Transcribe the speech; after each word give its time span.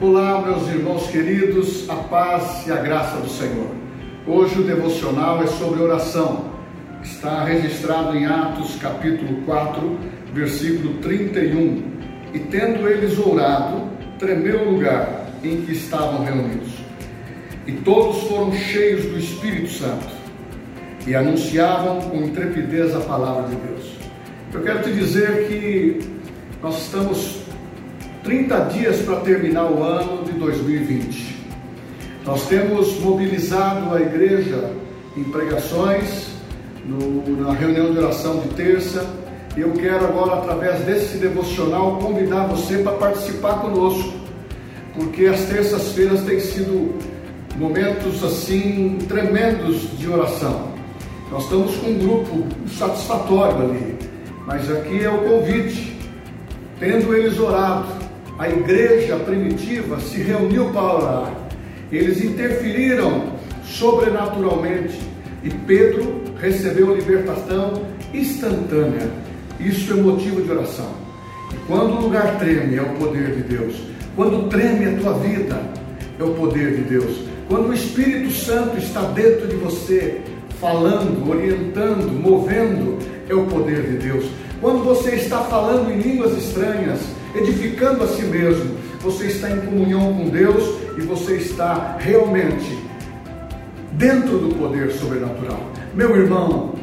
Olá, 0.00 0.42
meus 0.42 0.66
irmãos 0.66 1.06
queridos, 1.06 1.88
a 1.88 1.94
paz 1.94 2.66
e 2.66 2.72
a 2.72 2.76
graça 2.76 3.16
do 3.18 3.30
Senhor. 3.30 3.68
Hoje 4.26 4.58
o 4.58 4.64
devocional 4.64 5.40
é 5.40 5.46
sobre 5.46 5.80
oração. 5.80 6.46
Está 7.00 7.44
registrado 7.44 8.16
em 8.16 8.26
Atos 8.26 8.74
capítulo 8.74 9.42
4, 9.42 9.98
versículo 10.32 10.94
31. 10.94 11.84
E 12.34 12.40
tendo 12.40 12.88
eles 12.88 13.16
orado, 13.20 13.88
tremeu 14.18 14.62
o 14.62 14.72
lugar 14.72 15.26
em 15.44 15.62
que 15.62 15.72
estavam 15.72 16.24
reunidos. 16.24 16.72
E 17.64 17.72
todos 17.72 18.24
foram 18.24 18.52
cheios 18.52 19.04
do 19.04 19.16
Espírito 19.16 19.70
Santo 19.70 20.08
e 21.06 21.14
anunciavam 21.14 22.00
com 22.00 22.16
intrepidez 22.16 22.96
a 22.96 23.00
palavra 23.00 23.48
de 23.48 23.54
Deus. 23.54 23.94
Eu 24.52 24.60
quero 24.60 24.82
te 24.82 24.92
dizer 24.92 25.46
que 25.46 26.00
nós 26.60 26.82
estamos 26.82 27.44
30 28.24 28.58
dias 28.70 29.02
para 29.02 29.16
terminar 29.16 29.70
o 29.70 29.82
ano 29.82 30.24
de 30.24 30.32
2020. 30.32 31.44
Nós 32.24 32.46
temos 32.46 32.98
mobilizado 33.00 33.94
a 33.94 34.00
igreja 34.00 34.70
em 35.14 35.24
pregações, 35.24 36.28
no, 36.86 37.36
na 37.36 37.52
reunião 37.52 37.92
de 37.92 37.98
oração 37.98 38.40
de 38.40 38.48
terça, 38.54 39.06
e 39.54 39.60
eu 39.60 39.72
quero 39.72 40.06
agora, 40.06 40.38
através 40.38 40.80
desse 40.86 41.18
devocional, 41.18 41.98
convidar 41.98 42.46
você 42.46 42.78
para 42.78 42.92
participar 42.92 43.60
conosco, 43.60 44.14
porque 44.94 45.26
as 45.26 45.40
terças-feiras 45.42 46.22
têm 46.22 46.40
sido 46.40 46.98
momentos 47.56 48.24
assim 48.24 48.96
tremendos 49.06 49.98
de 49.98 50.08
oração. 50.08 50.72
Nós 51.30 51.44
estamos 51.44 51.76
com 51.76 51.90
um 51.90 51.98
grupo 51.98 52.46
satisfatório 52.70 53.64
ali, 53.64 53.98
mas 54.46 54.70
aqui 54.70 55.04
é 55.04 55.10
o 55.10 55.18
convite. 55.18 55.92
Tendo 56.80 57.14
eles 57.14 57.38
orado, 57.38 58.03
a 58.38 58.48
igreja 58.48 59.16
primitiva 59.16 60.00
se 60.00 60.18
reuniu 60.18 60.70
para 60.70 60.94
orar. 60.96 61.34
Eles 61.92 62.22
interferiram 62.22 63.34
sobrenaturalmente 63.64 64.98
e 65.42 65.50
Pedro 65.50 66.22
recebeu 66.40 66.94
libertação 66.94 67.82
instantânea. 68.12 69.08
Isso 69.60 69.92
é 69.92 69.96
motivo 69.96 70.42
de 70.42 70.50
oração. 70.50 70.90
E 71.52 71.56
quando 71.66 71.96
o 71.96 72.00
lugar 72.02 72.38
treme, 72.38 72.76
é 72.76 72.82
o 72.82 72.94
poder 72.94 73.36
de 73.36 73.42
Deus. 73.42 73.76
Quando 74.16 74.48
treme 74.48 74.86
a 74.86 75.00
tua 75.00 75.14
vida, 75.18 75.60
é 76.18 76.22
o 76.22 76.34
poder 76.34 76.76
de 76.76 76.82
Deus. 76.82 77.18
Quando 77.48 77.68
o 77.68 77.74
Espírito 77.74 78.32
Santo 78.32 78.78
está 78.78 79.02
dentro 79.02 79.46
de 79.46 79.56
você, 79.56 80.20
falando, 80.60 81.28
orientando, 81.28 82.10
movendo, 82.10 82.98
é 83.28 83.34
o 83.34 83.46
poder 83.46 83.82
de 83.82 84.08
Deus. 84.08 84.24
Quando 84.60 84.82
você 84.82 85.16
está 85.16 85.40
falando 85.42 85.90
em 85.90 86.00
línguas 86.00 86.36
estranhas, 86.36 87.00
edificando 87.34 88.04
a 88.04 88.08
si 88.08 88.22
mesmo. 88.22 88.76
Você 89.00 89.26
está 89.26 89.50
em 89.50 89.60
comunhão 89.60 90.12
com 90.14 90.28
Deus 90.28 90.78
e 90.96 91.02
você 91.02 91.36
está 91.36 91.96
realmente 91.98 92.78
dentro 93.92 94.38
do 94.38 94.54
poder 94.54 94.90
sobrenatural. 94.92 95.60
Meu 95.94 96.16
irmão, 96.16 96.74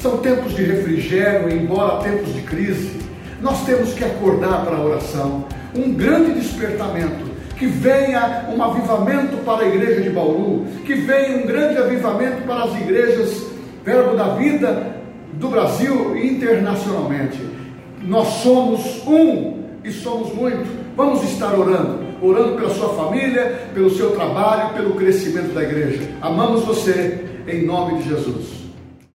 são 0.00 0.18
tempos 0.18 0.54
de 0.54 0.64
refrigério, 0.64 1.50
embora 1.50 2.02
tempos 2.02 2.34
de 2.34 2.42
crise, 2.42 2.98
nós 3.40 3.64
temos 3.64 3.92
que 3.94 4.04
acordar 4.04 4.64
para 4.64 4.76
a 4.76 4.84
oração. 4.84 5.44
Um 5.74 5.92
grande 5.92 6.32
despertamento. 6.32 7.34
Que 7.56 7.66
venha 7.66 8.46
um 8.54 8.60
avivamento 8.60 9.36
para 9.44 9.62
a 9.62 9.68
igreja 9.68 10.00
de 10.00 10.10
Bauru, 10.10 10.66
que 10.84 10.94
venha 10.94 11.38
um 11.38 11.46
grande 11.46 11.78
avivamento 11.78 12.42
para 12.42 12.64
as 12.64 12.74
igrejas 12.80 13.46
Verbo 13.84 14.16
da 14.16 14.34
Vida 14.34 14.96
do 15.34 15.48
Brasil 15.48 16.16
e 16.16 16.26
internacionalmente. 16.26 17.38
Nós 18.04 18.28
somos 18.42 19.06
um 19.06 19.64
e 19.82 19.90
somos 19.90 20.32
muito. 20.34 20.68
Vamos 20.96 21.22
estar 21.24 21.58
orando, 21.58 22.00
orando 22.22 22.56
pela 22.56 22.70
sua 22.70 22.90
família, 22.90 23.68
pelo 23.74 23.90
seu 23.90 24.12
trabalho, 24.12 24.74
pelo 24.74 24.94
crescimento 24.94 25.52
da 25.52 25.62
igreja. 25.62 26.00
Amamos 26.20 26.64
você 26.64 27.24
em 27.48 27.64
nome 27.64 28.02
de 28.02 28.08
Jesus. 28.10 28.63